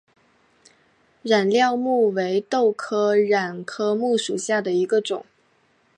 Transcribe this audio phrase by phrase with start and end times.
[1.21, 5.23] 染料木为豆科染料木属下的一个种。